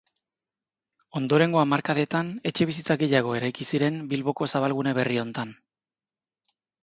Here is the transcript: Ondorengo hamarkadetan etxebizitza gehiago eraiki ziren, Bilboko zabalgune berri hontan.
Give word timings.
Ondorengo 1.19 1.59
hamarkadetan 1.63 2.31
etxebizitza 2.51 2.97
gehiago 3.03 3.35
eraiki 3.41 3.67
ziren, 3.73 4.01
Bilboko 4.13 4.49
zabalgune 4.53 4.95
berri 5.01 5.21
hontan. 5.27 5.53